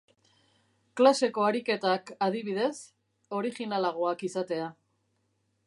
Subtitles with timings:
[1.01, 2.73] Klaseko ariketak, adibidez,
[3.41, 4.71] originalagoak izatea.